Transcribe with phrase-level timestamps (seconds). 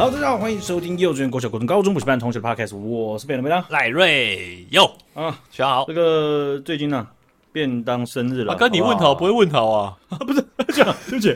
[0.00, 5.84] 好，大家好，欢迎收听幼稚园、国小、国中、高中补习班同学的 podcast，我是贝伦贝当赖瑞哟啊，学好。
[5.86, 7.12] 这个最近呢、啊，
[7.52, 9.98] 便当生日了，啊、跟你问好不会问好啊？
[10.08, 11.34] 啊不是这样，对不起，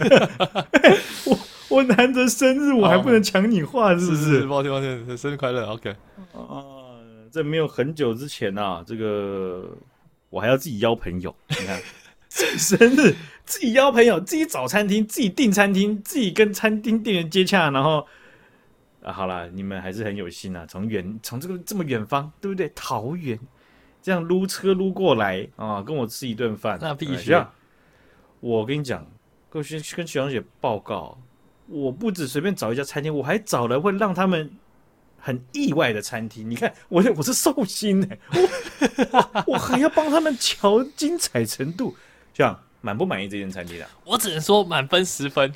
[1.26, 1.38] 我
[1.76, 5.90] 我难得生日，我还不能抢你话，是不是抱歉抱歉，生日快乐，OK。
[6.32, 6.64] 啊，
[7.30, 9.68] 这没有很久之前啊，这个
[10.30, 11.78] 我还要自己邀朋友，你看。
[12.30, 18.04] 生日自己邀朋友，自己找餐厅，自己订餐厅，自己跟餐厅店员接洽，然后
[19.04, 22.72] 啊，好了，你们还是很有心啊，从远从这个这么远方，对不对？
[22.74, 23.38] 桃园
[24.02, 27.52] 这样撸车撸过来啊，跟我吃一顿饭，那必须啊！
[28.40, 29.06] 我跟你讲，
[29.50, 31.18] 跟徐跟徐小姐报告，
[31.66, 34.50] 我不止随便找一家餐厅，我还找了会让他们
[35.18, 36.50] 很意外的餐厅。
[36.50, 38.08] 你看，我我是寿星呢，
[39.12, 41.94] 我我还要帮他们瞧精彩程度。
[42.32, 43.88] 这样满不满意这间餐厅啊？
[44.04, 45.52] 我只能说满分十分。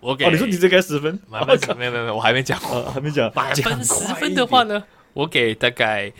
[0.00, 1.18] 我给哦，你说你这该十分？
[1.28, 3.30] 满分十、哦、没有没有，我还没讲、哦，还没讲。
[3.34, 6.12] 满分十分的话呢，我给大概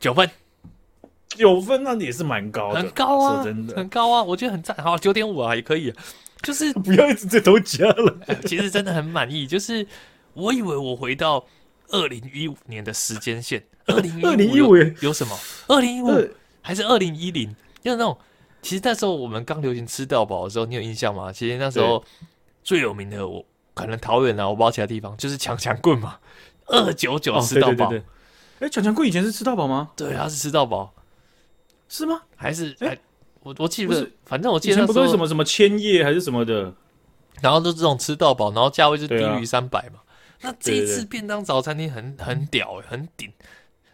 [0.00, 0.28] 九分。
[1.28, 4.76] 九分那也是蛮高的，很高啊，真的很高啊，我觉得很赞。
[4.76, 5.92] 好，九点五啊，也可以。
[6.42, 8.34] 就是 不要一直在头加了、呃。
[8.46, 9.44] 其实真的很满意。
[9.46, 9.84] 就是
[10.34, 11.44] 我以为我回到
[11.88, 15.36] 二零一五年的时间线，二零一五有什么？
[15.66, 16.28] 二零一五
[16.60, 17.48] 还是二零一零？
[17.82, 18.16] 就是那种。
[18.62, 21.32] 其实那时候我们刚流行吃到饱的时候，你有印象吗？
[21.32, 22.02] 其实那时候
[22.64, 26.18] 最有名的，我可能桃园啊，我不知道其他地方，就是强强棍嘛，
[26.66, 27.92] 二九九吃到饱。
[28.58, 29.90] 哎，强强棍以前是吃到饱吗？
[29.94, 30.92] 对，他是吃到饱，
[31.88, 32.22] 是吗？
[32.34, 32.98] 还是哎，
[33.42, 36.74] 我我记得，反正我记得以前不都是什么什么千叶还是什么的，
[37.40, 40.00] 然后都这种吃到饱，然后价位就低于三百嘛。
[40.40, 43.30] 那这一次便当早餐厅很很屌哎，很顶，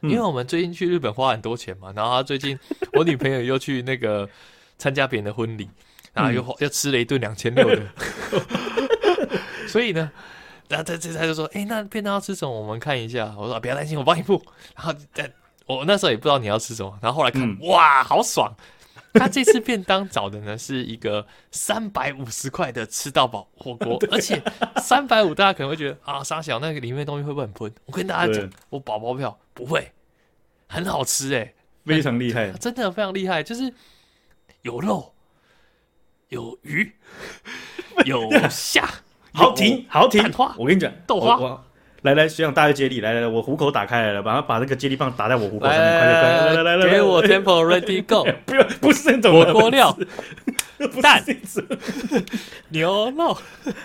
[0.03, 2.59] 因为我们最近去日本花很多钱嘛，然后他最近
[2.93, 4.29] 我女朋友又去那个。
[4.81, 5.69] 参加别人的婚礼，
[6.33, 7.83] 又、嗯、又吃了一顿两千六的，
[9.69, 10.11] 所以呢，
[10.69, 12.51] 然后他这他就说：“哎、欸，那便当要吃什么？
[12.61, 14.43] 我们看一下。”我说：“不要担心，我帮你付。”
[14.77, 15.33] 然后在
[15.67, 18.53] 我那时候也不知道你要吃什么，然后后来看，嗯、哇，好爽！
[19.15, 24.41] 他这次便当找的呢是一个三百五十块的吃到饱火锅， 而且
[24.77, 27.73] 三百五大家可能会觉得啊，沙小那个里面东西会不会很喷？
[27.87, 29.91] 我跟大家讲，我保包票不会，
[30.69, 31.55] 很好吃哎、欸，
[31.85, 33.73] 非常厉害， 真的非常厉害，就是。
[34.63, 35.15] 有肉，
[36.31, 36.93] 有鱼，
[38.07, 38.89] 有虾，
[39.33, 40.23] 好停，好停。
[40.57, 41.61] 我跟你讲，豆花，
[42.03, 49.97] 来来，学长大家接力，来来来，我虎口打开来了，把它把那个接力棒打在我虎口上面，快点快点，来来来，给我 tempo ready go， 不要不是那种火锅料，
[51.03, 51.21] 蛋，
[52.69, 53.37] 牛肉，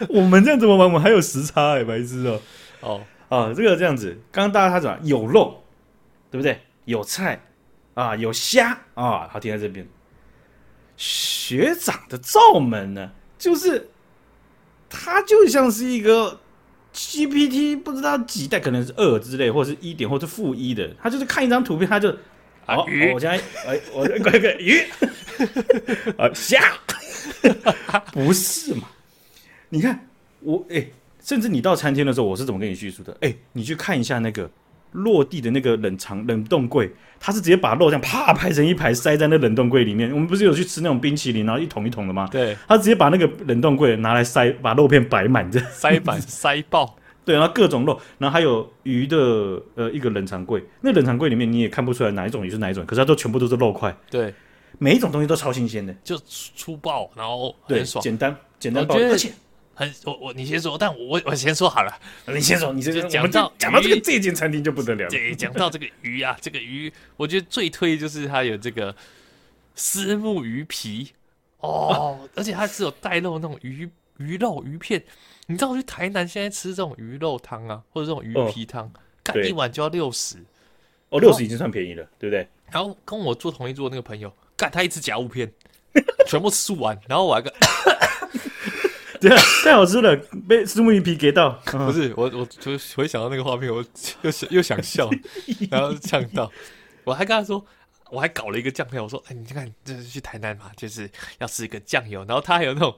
[0.10, 0.88] 我们这样怎么玩？
[0.88, 2.40] 我们还有时差哎，白痴哦。
[2.82, 5.64] 哦啊，这个这样子，刚刚大家他讲有肉，
[6.30, 6.60] 对不对？
[6.86, 7.42] 有菜
[7.96, 9.84] 啊，有虾啊，好停在这边。
[10.98, 13.90] 学长的罩门呢，就是
[14.90, 16.40] 他就像是一个
[16.94, 20.90] GPT，不知道几代，可能是二之类，或者是一点，或者是负一的。
[21.02, 22.10] 他就是看一张图片，他就
[22.66, 24.80] 好、啊哦，我现在哎，我这个鱼
[26.18, 26.78] 啊 虾，
[28.14, 28.88] 不是嘛？
[29.70, 30.08] 你看
[30.40, 30.88] 我哎，
[31.22, 33.16] 甚至你到餐厅的时候，我是怎么跟你叙述的？
[33.22, 34.50] 哎，你去看一下那个。
[34.96, 40.12] 落地的那个冷藏冷冻柜，他是直接把肉这样啪排成一排塞在那冷冻柜里面。
[40.12, 42.28] 我们不是有去吃那种冰淇淋，然后一桶一桶的吗？
[42.32, 46.96] 对，他直接把那个冷冻柜拿来塞，把肉片摆满这样塞满 塞爆。
[47.24, 49.18] 对，然后各种肉，然后还有鱼的
[49.76, 53.96] 呃一个冷藏柜，那冷藏柜里面你也看不出来哪一种鱼是哪一种，可是它都全部都是肉块。
[54.10, 54.34] 对，
[54.78, 56.16] 每一种东西都超新鲜的，就
[56.56, 59.32] 粗暴，然后很爽，简单简单暴，而且。
[59.76, 61.94] 很我我你先说，但我我先说好了，
[62.28, 63.02] 你先说，你先说。
[63.04, 65.08] 讲到讲到这个这间餐厅就不得了。
[65.10, 68.96] 对，讲到这个鱼啊，这个鱼，我觉得最推就是它有这个
[69.76, 71.12] 虱目鱼皮
[71.60, 75.04] 哦， 而且它是有带肉那种鱼鱼肉鱼片。
[75.48, 78.92] 你知道我去台南现在吃这种鱼肉汤啊，或者这种鱼皮汤，
[79.22, 80.38] 干一碗就要六十。
[81.10, 82.48] 哦，六十已经算便宜了，对不对？
[82.72, 85.52] 然后跟我坐同一桌那个朋友，干他一次夹五片，
[86.26, 87.42] 全部吃完，然后我还
[89.22, 89.36] 个。
[89.64, 90.16] 太好吃了，
[90.48, 91.50] 被虱目鱼皮给到。
[91.66, 93.84] 不是我，我就回想到那个画面，我
[94.22, 95.10] 又想又想笑，
[95.70, 96.52] 然后呛到。
[97.04, 97.66] 我还跟他说，
[98.10, 99.04] 我还搞了一个酱料。
[99.04, 101.10] 我说，哎，你看，这是去台南嘛，就是
[101.40, 102.26] 要吃一个酱油。
[102.26, 102.96] 然后他还有那种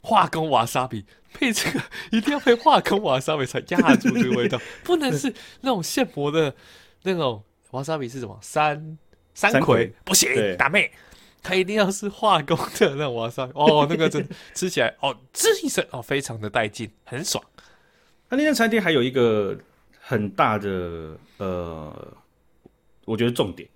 [0.00, 6.54] 化工瓦萨比，配这个一定要配化工瓦萨比才压住这个味道， 不能是那种现磨的
[7.02, 8.38] 那种瓦萨比是什么？
[8.40, 8.98] 山
[9.34, 10.90] 山葵不行，打妹。
[11.46, 17.42] 它一定要是化工的那种瓦萨哦，那个真吃起来哦，滋一声哦，非常的带劲，很爽。
[18.28, 19.56] 那那间餐厅还有一个
[20.00, 22.12] 很大的呃，
[23.04, 23.68] 我觉得重点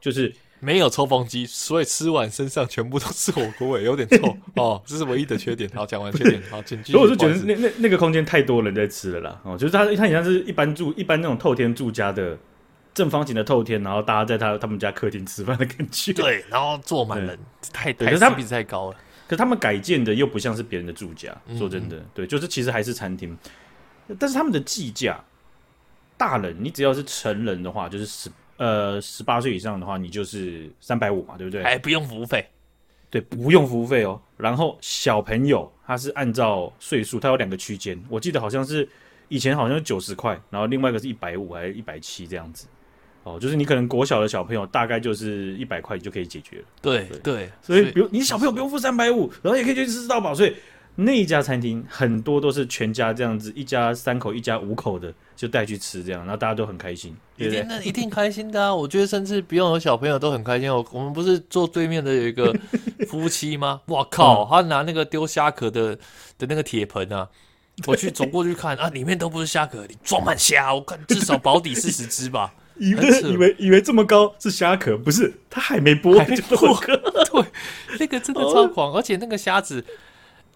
[0.00, 5.70] 就是没有抽风机，所以吃完身上全部都是火锅味，有点臭 哦，这是唯一的缺点。
[5.70, 6.92] 好，讲完缺点，好，请继续。
[6.92, 12.36] 所以我是觉得那那那个空间太多人在吃了啦，哦，就是它它好像是一般住一般那种透天住家的
[12.94, 16.12] 正方形的透天，然后大家在他他们家客厅吃饭的感觉。
[16.12, 17.38] 对，然后坐满人，
[17.72, 18.96] 太对可是他比太高了。
[19.26, 23.36] 可是他们改建的又不像是别人的住家，说真的，对，就是其实还是餐厅，
[24.18, 25.22] 但是他们的计价，
[26.16, 28.30] 大人你只要是成人的话，就是十。
[28.58, 31.64] 呃，十八岁以上的话，你就是三百五嘛，对不对？
[31.64, 32.46] 哎不用服务费，
[33.10, 34.20] 对，不用服务费哦。
[34.36, 38.88] 然后小朋友他是按照岁数，他有两个区间，我记得好像是
[39.28, 42.68] 以前好像是九十块，然后另外一个是一百五还是一百七这样子。
[43.24, 46.64] 哦，就是你可能国小的小朋友大概就是一百块就可以解决了。
[46.80, 50.54] 对对，所以比如你小朋友不用付三百五，然后也可以去吃到饱，所以。
[50.94, 57.60] 那一家餐厅很多都是全家这样子，一家三口、一家五口的就带去吃这样，然后大家都很开心，对不对？
[57.60, 58.74] 一定一定开心的啊！
[58.74, 60.70] 我觉得甚至不用有小朋友都很开心。
[60.70, 62.54] 我我们不是坐对面的有一个
[63.08, 63.80] 夫妻吗？
[63.86, 64.44] 哇靠！
[64.44, 65.96] 他拿那个丢虾壳的
[66.36, 67.26] 的那个铁盆啊，
[67.86, 72.52] 我去走过去看啊，里面都不是虾壳，你装满虾，我看至少保底四十只吧。
[72.76, 76.78] 以为以为以为这么高是虾壳，不是，它还没剥，还没剥。
[77.30, 77.44] 对，
[77.98, 79.84] 那个真的超狂，而且那个虾子。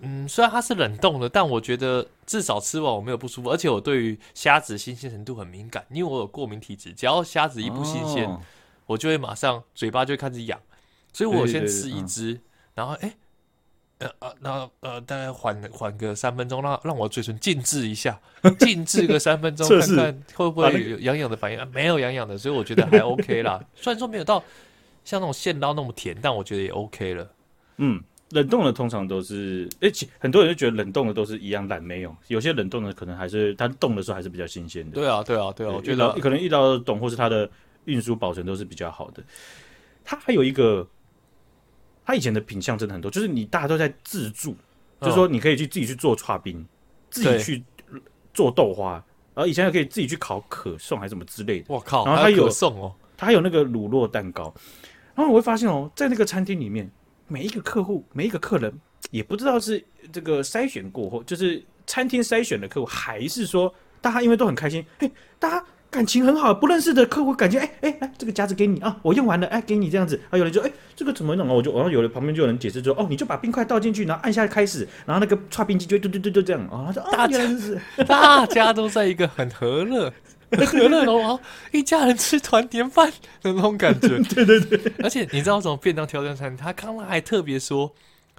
[0.00, 8.38] 嗯，虽然它是冷冻的，但我觉得至少吃完我没有不舒服，而且我对于虾子新鲜程度很敏感，因为我有过敏体质，只要虾子一不新鲜，哦、
[8.84, 10.60] 我就会马上嘴巴就会开始痒，
[11.14, 12.40] 所以我先吃一只，嗯、
[12.74, 13.16] 然后哎，
[13.98, 18.18] 呃呃，那呃，大概缓缓个三分钟，让让我嘴唇静置一下，
[18.58, 23.62] 静置个三分钟，看看会不会有痒痒的反应，啊、没有痒痒的，所以我觉得还 OK 啦。
[23.74, 24.42] 虽然说没有到
[25.04, 27.30] 像那种现捞那么甜，但我觉得也 OK 了。
[27.78, 28.02] 嗯。
[28.30, 34.96] 冷冻的通常都是，而、欸，很多人就觉得冷冻的都是一样烂，没有，有些冷冻的可能还是它冻的时候还是比较新鲜的。
[34.96, 37.48] 对啊，对啊，对啊，我觉得可能遇到冻或是它的
[37.84, 39.22] 运输保存都是比较好的。
[40.04, 40.84] 它还有一个，
[42.06, 44.56] 它以前的品相真的很多，就是你大家都在自助，
[45.00, 46.64] 就是说你可以去自己去做剉冰，
[47.10, 47.62] 自己去
[48.32, 48.92] 做豆花，
[49.34, 51.66] 然后以前还可以自己去烤可颂还是什么之类的。
[51.68, 54.54] 我靠，然后它有送哦，他还有那个乳酪蛋糕，
[55.14, 56.90] 然后我会发现哦，在那个餐厅里面。
[57.28, 58.72] 每一个客户，每一个客人，
[59.10, 65.66] 也不知道是这个筛选过后，就是餐厅筛选的客户，还是说大家因为都很开心，嘿，大家
[65.96, 70.20] 感情很好，不认识的客户感觉，哎哎哎，这个夹子给你啊，我用完了，哎，给你这样子。
[70.28, 71.54] 啊，有人就，哎，这个怎么弄啊？
[71.54, 76.84] 我就，然后有的旁边就有人解释说，哦，你就把冰块倒进去，然后按下开始，然后那个剉冰机就嘟嘟嘟嘟这样啊。
[76.88, 80.12] 他说，大家是 大家都在一个很和乐。
[80.50, 81.40] 和乐融融，
[81.72, 83.10] 一家人吃团年饭
[83.40, 84.08] 的那种感觉。
[84.34, 86.54] 对对对，而且你知道什么便当挑战餐？
[86.54, 87.90] 他刚刚还特别说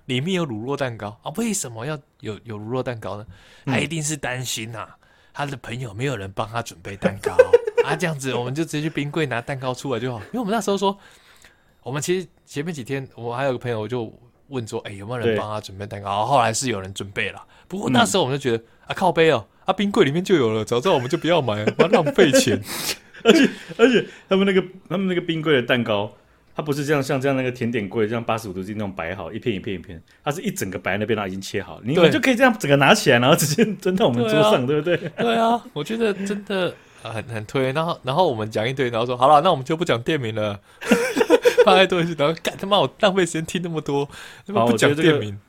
[0.05, 1.33] 里面有乳酪蛋糕啊？
[1.35, 3.25] 为什么要有有乳酪蛋糕呢？
[3.65, 4.96] 他一定是担心呐、啊，
[5.37, 7.31] 他的朋友没有人帮他准备蛋糕
[7.85, 10.17] 啊，这样子我们就直接去冰柜拿蛋糕出来就好。
[10.17, 10.97] 因为我们那时候说，
[11.83, 14.11] 我们其实前面几天我还有个朋友就
[14.47, 16.25] 问说，哎、欸，有没有人帮他准备蛋糕？
[16.25, 19.45] 后来是有人准备了，不过那时候我们就觉得、嗯、啊，靠背哦。
[19.65, 22.59] 啊，冰柜里面就有了，早知道我们就不要买了，浪费钱。
[23.23, 23.47] 而且
[23.77, 26.11] 而且，他们那个他们那个冰柜的蛋糕，
[26.57, 34.97] 它不是这样像这样那个甜点柜，这样八十五度 C 那种摆好一片一片一片，它是一整个摆在那边，它已经切好，你们就可以这样整个拿起来，然后直接 扔到我们桌上，对，不对？
[35.15, 37.71] 对啊，我觉得真的很很推。
[37.73, 40.59] 然后然后我们讲一堆，然后说好了，那我们就不讲店名了，
[41.63, 44.09] 放在东西，然后干他妈我浪费时间听那么多，
[44.47, 45.39] 不讲店名，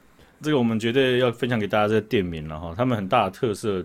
[0.42, 3.82] 这个我们绝对要分享给大家这个店名了哈，他们很大的特色。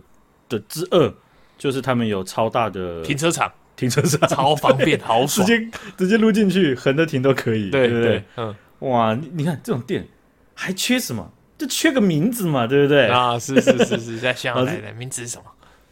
[0.50, 1.12] 的之二
[1.58, 8.24] 就是他们有超大的停车场，停车场超方便，好爽，直接直接撸进去，横着停都可以，对对不对？
[8.38, 10.08] 嗯，哇，你你看这种店
[10.54, 11.32] 还缺什么？
[11.58, 13.08] 就缺个名字嘛，对不对？
[13.08, 15.44] 啊，是是是是，在想来的 名字是什么？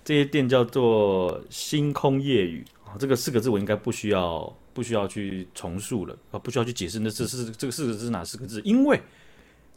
[0.03, 9.00] 这些店叫做星空夜雨啊，这个四个字我应该不需要不需要去重述了啊，不需要去解释那这是这个四个字是哪四个字，因为。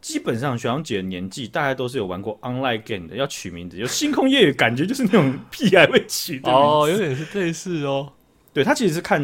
[0.05, 8.13] 基本上学长姐的年纪，大家都是有玩过 online game 的，要取名字，有星空夜雨，感觉就是那种屁孩会取的 哦，有点是类似哦。
[8.53, 9.19] 对，他其实是看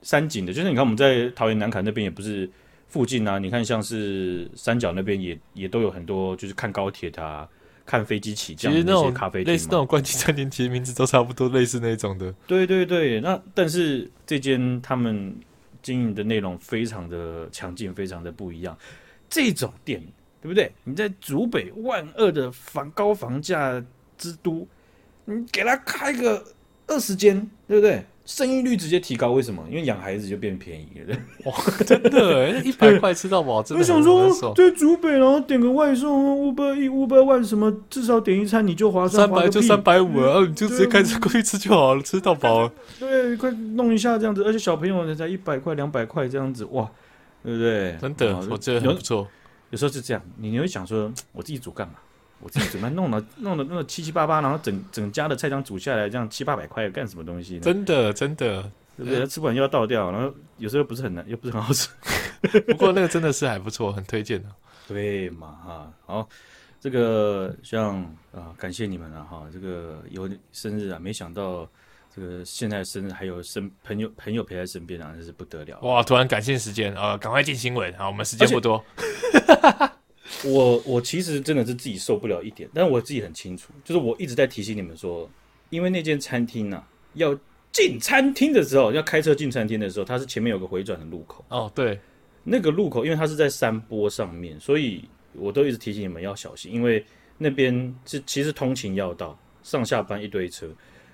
[0.00, 2.50] 山景的，就是你看我们在桃园南崁那边也不是
[2.88, 7.46] 附近啊，你看像是三角那边也也都有很多，就是看高铁啊，
[7.84, 12.32] 看飞机起降的那些咖啡店，类似那种关机餐厅，其实名字都差不多，类似那种的。
[12.46, 15.36] 对对对，那但是这间他们
[15.82, 18.74] 经营的内容非常的强劲，非常的不一样，
[19.28, 20.02] 这种店。
[20.42, 20.72] 对不对？
[20.84, 23.82] 你在竹北万恶的房高房价
[24.18, 24.66] 之都，
[25.24, 26.44] 你给他开个
[26.88, 28.04] 二十间，对不对？
[28.24, 29.32] 生育率直接提高。
[29.32, 29.64] 为什么？
[29.68, 31.16] 因为养孩子就变便宜了。
[31.44, 31.52] 哇，
[31.84, 33.82] 真的，一百块吃到饱，真的。
[33.82, 39.26] 我想说，在竹北，然后点个外送，五百一、五百万什么，至少点一餐你就划算。
[39.26, 42.70] 三百就三百五啊，你就直接开车过去吃就好了，吃到饱。
[43.00, 46.88] 对，快弄一下这样子，而且小朋友才一百块、两百块这样子，哇，
[47.42, 47.96] 对不对？
[48.00, 49.26] 真的，我觉得很不错。
[49.72, 51.94] 有时候是这样，你你会想说， 我自己煮干嘛？
[52.40, 57.60] 我自己准备弄了 弄了弄了七七八八，然后整整家的菜单煮下来，这样七八百块干什么东西呢？
[57.62, 58.62] 真的真的，
[58.96, 59.26] 对不对？
[59.26, 61.88] 吃不完又要倒掉，然后有时候不是很难，又不是很好吃。
[62.68, 64.48] 不过那个真的是还不错，很推荐的。
[64.88, 66.28] 对嘛哈，好，
[66.80, 68.02] 这个像
[68.32, 69.46] 啊，感谢你们了哈。
[69.52, 71.66] 这个有生日啊，没想到
[72.14, 75.80] 这个现在生日还有身朋友朋友陪在身边啊，真是不得了。
[75.80, 78.84] 哇，突然感谢时间啊，赶快进新闻啊，我们时间不多。
[80.44, 85.30] 我我其实真的是自己受不了一点，但是我自己很清楚，就是我一直在提醒你们说，
[85.70, 87.38] 因为那间餐厅呢、啊，要
[87.70, 91.44] 进餐厅的时候，要开车进餐厅的时候，它是前面有个回转的路口。
[91.48, 91.98] 哦，对，
[92.44, 97.04] 那个路口，因为它是在山坡上面，所以我都一直提醒你们要小心，因为
[97.38, 100.68] 那边是其实通勤要道，上下班一堆车，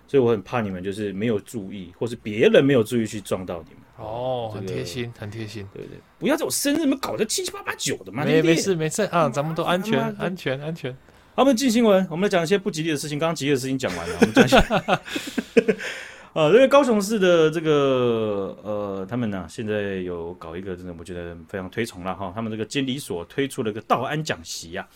[0.08, 3.82] 所以我很怕你们就是没有注意，或是别人没有注意去撞到你们。
[3.98, 8.24] 哦，很贴心，很贴心，对对，不要在我生日里面搞得七七八八九的嘛。
[8.24, 10.90] 没没事没事啊，咱们都安全安全安全。
[11.34, 13.18] 好，我们进新闻，我们来讲一些不吉利的事情。
[13.18, 15.00] 刚刚吉利的事情讲完了，我们讲一下。
[16.32, 22.32] 呃， 因为高雄市的这个呃，他们呢现在有搞一个，真的我觉得非常推崇了哈。
[22.34, 24.88] 他们这个监理所推出了个道安讲席呀。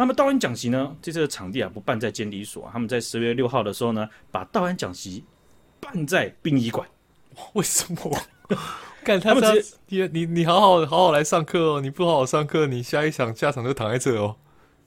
[0.00, 5.22] 那么道安讲席呢，这次的场地啊不办在监理所，他们在十月六号的时候呢，把道安讲席
[5.78, 6.88] 办在殡仪馆。
[7.52, 8.18] 为什么？
[9.04, 9.42] 干他们
[9.88, 14.34] 你你你好好好好来上课哦，你不好好上课，你下一场下场就躺在这哦。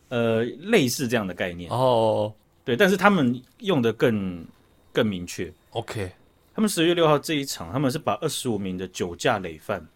[0.10, 2.34] 呃，类似这样的概念哦，
[2.65, 4.43] 对，但是他们用的更
[4.91, 5.53] 更明确。
[5.72, 6.12] OK，
[6.55, 9.88] 他们十月六号这一场，他们是把二十五名的酒驾累犯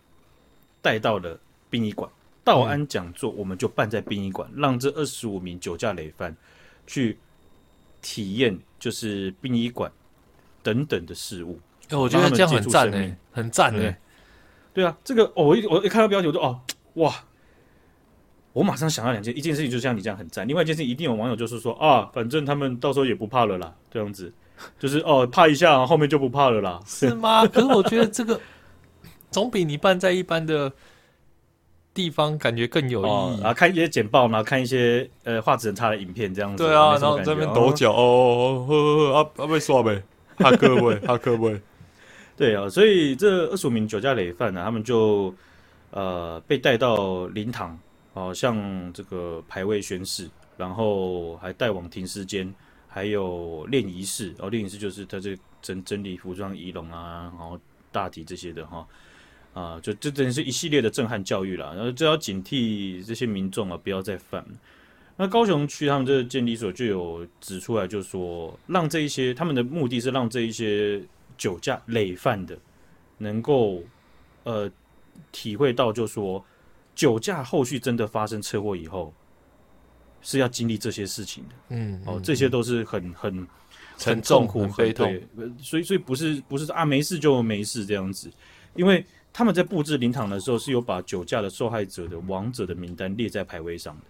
[0.80, 1.40] 带到了
[1.72, 2.08] 殡仪馆，
[2.48, 6.34] 道安讲座，我们就办在殡仪馆，嗯、让这二十五名酒驾累犯
[6.88, 7.18] 去
[8.02, 9.92] 体验，就是殡仪馆
[10.64, 11.60] 等等的事物。
[11.90, 13.94] 哎、欸，我觉得这样很赞呢，很赞呢。
[14.74, 16.58] 对啊，这个、哦、我一我一看到标题，我就哦
[16.96, 17.14] 哇，
[18.54, 24.32] 我马上想到两件，一件事情就像你这样很赞，另外一件事情一定有网友就是说啊，反正他们到时候也不怕了啦，这样子，
[24.80, 27.46] 就是哦怕一下，后面就不怕了啦，是吗？
[27.46, 28.40] 可是我觉得这个
[29.32, 30.72] 总比你办在一般的
[31.98, 33.10] 地方感觉更有意义。
[33.10, 36.64] 哦、然后看一些简报，然后看一些呃画质很差的影片，这样子。
[36.64, 40.04] 对啊，然后在那边抖脚，哦，呵呵呵，啊啊被刷呗，
[40.38, 41.60] 哈克呗，哈克呗。
[42.38, 45.34] 对啊，所以这二十五名酒驾累犯呢，他们就
[45.90, 47.76] 呃被带到灵堂，
[48.14, 52.54] 哦，像这个牌位宣誓，然后还带往停尸间，
[52.88, 57.60] 还有练仪式，哦，练仪式就是他这整整理服装仪容啊，然后
[57.92, 58.86] 大体这些的哈，
[59.58, 64.46] 啊，就这等于是一系列的震撼教育了，然后就要警惕这些民众啊，不要再犯。
[65.16, 71.02] 那高雄区他们这个监理所就有指出来，就是说让这一些他们的目的是让这一些。
[71.38, 72.58] 酒驾累犯的，
[73.20, 73.84] 能够
[74.44, 74.68] 呃
[75.32, 76.44] 体会到，就是说
[76.96, 79.14] 酒驾后续真的发生车祸以后，
[80.24, 81.56] 是要经历这些事情的。
[81.70, 83.48] 嗯，哦，这些都是很很
[84.00, 85.16] 沉重、很悲痛。
[85.62, 88.32] 所以，所以不是不是啊，没事就没事这样子，
[88.74, 89.06] 因为
[89.38, 94.02] 他们在布置灵堂的时候，是有把酒驾的受害者的亡者的名单列在牌位上的。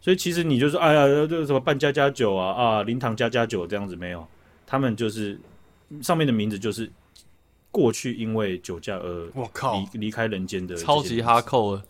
[0.00, 4.24] 所以，其实你就说，哎呀，这个什么办家家酒啊啊，灵堂家家酒这样子没有，
[4.64, 5.36] 他们就是。
[6.02, 6.90] 上面的名字就是
[7.70, 11.84] 过去因为酒驾而我靠离离开人间的超级哈扣了，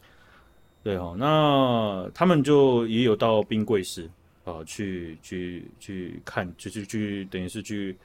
[0.85, 4.07] 对哦，那他们就也有到冰柜室
[4.45, 7.97] 啊，去去去看，就是去等于是去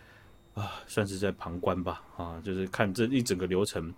[0.54, 3.94] 啊，算是在旁观吧啊，就是看这一整个流程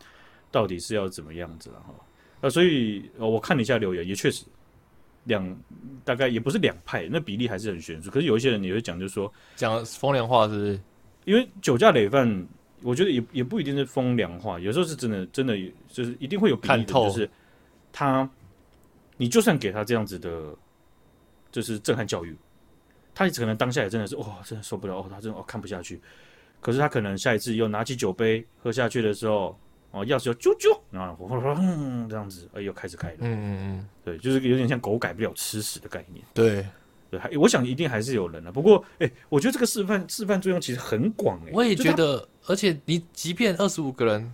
[0.53, 1.93] 到底是要怎么样子了哈。
[2.39, 4.45] 那所以我看了一下留言，也确实
[5.23, 5.43] 两
[6.05, 8.11] 大概也不是两派，那比例还是很悬殊。
[8.11, 10.79] 可是有一些人也会讲，就是说讲风凉话，是不是？
[11.25, 12.47] 因为酒驾累犯，
[12.81, 15.57] 我觉得也也不一定是风凉话，有时候是真的，真的
[15.87, 17.29] 就是一定会有比例的，就是
[17.91, 18.29] 他，
[19.15, 20.53] 你就算给他这样子的，
[21.49, 22.35] 就是震撼教育，
[23.15, 26.01] 他可能当下也真的是，哇、哦，真的受不了，哦，他真的哦看不下去，
[26.59, 29.57] 可是他可能下一次又拿起酒杯喝下去的时候，
[29.93, 36.65] 哦，钥匙又啾啾，然后嗯这样子，哎，又开始开了，嗯嗯嗯，对，就是有点像狗改不了吃屎的概念，对。
[37.11, 38.51] 对，我想一定还是有人的。
[38.51, 41.51] 不过，哎、欸，我觉得这个示范示范作用其实很广哎。
[41.53, 44.33] 我也觉得，而且你即便二十五个人，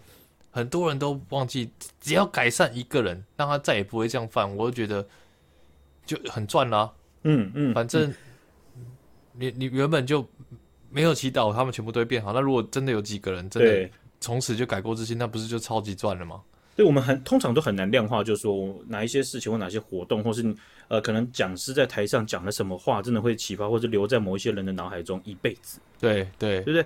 [0.50, 5.06] 很多人都忘记，只要改善一个人，让他再也不会这样犯，我就觉得
[6.06, 6.94] 就很赚啦、啊。
[7.24, 8.14] 嗯嗯，反正
[9.34, 10.26] 你你原本就
[10.90, 12.32] 没有祈祷，他们全部都会变好。
[12.32, 13.90] 那如果真的有几个人真的
[14.20, 16.42] 从此就改过自新，那不是就超级赚了吗？
[16.76, 20.56] 对，我们很通常都很难量化，就是说哪一些事情或哪些活动，或是
[20.88, 25.80] 呃，可能讲师在台上讲了什么话，真的会启发，或者留在某一些人的脑海中一辈子。
[26.00, 26.86] 对对，对不对？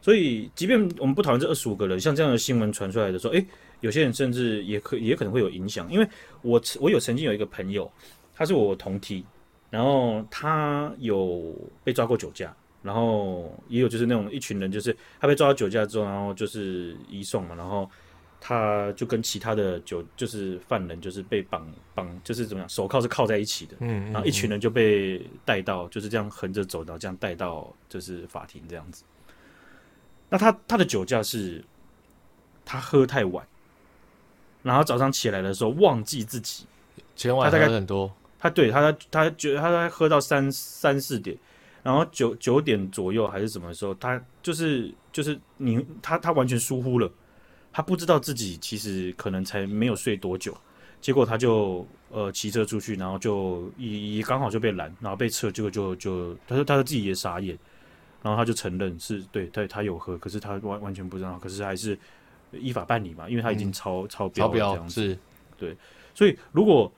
[0.00, 3.44] 所以，即便我们不讨论这二十五个人，像这样的新闻传出来的时候，诶，
[3.80, 5.90] 有些人甚至也可也可能会有影响。
[5.92, 6.08] 因为
[6.42, 7.90] 我我有曾经有一个朋友，
[8.34, 9.24] 他是我同梯，
[9.70, 17.90] 然后他有被抓过酒驾，然后也有就是那种一群人，就是他被抓到酒驾之后，然后就是移送嘛，然后
[18.40, 29.02] 他就跟其他的酒就是犯人就是被绑绑，就是怎么样，手铐是铐在一起的，嗯，然后一群人就被带到就是这样横着走然后这样带到就是法庭这样子。
[30.30, 31.64] 那他他的酒驾是，
[32.64, 33.46] 他喝太晚，
[34.62, 36.66] 然后早上起来的时候忘记自己，
[37.16, 41.36] 前晚他大概很多，他对他他觉得他在喝到三三四点，
[41.82, 47.10] 然后九九点左右还是什么时候，他就是就是你他他完全疏忽了，
[47.72, 50.56] 他不知道自己其实可能才没有睡多久，
[51.00, 57.58] 结果他就呃骑车出去，然后就也刚好就被拦，然后被撤，结果就就他说他说自己也傻眼。
[58.20, 61.96] 然后他就承认是对，对他有喝，可是他完完全不知道，可是还是
[62.50, 65.18] 依法办理嘛，因为他已经超、嗯、超标了这样子，是
[65.56, 65.76] 对，
[66.16, 66.92] 所以如果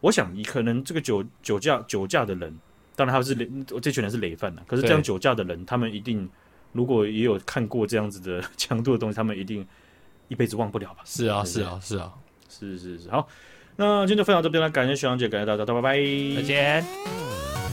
[0.00, 2.58] 我想，你可能这个酒酒驾酒驾的人，
[2.98, 3.48] 当然他是累，
[3.80, 6.28] 这群人是累犯了，可是这样酒驾的人，他们一定
[6.72, 9.64] 如果也有看过这样子的强度的东西，他们一定
[10.26, 11.02] 一辈子忘不了吧？
[11.04, 12.12] 是啊，是啊，是啊，
[12.48, 13.28] 是是是，好，
[13.76, 15.96] 那今天就分享这边了，感谢徐阳姐，感谢大家，拜拜，
[16.34, 17.67] 再见。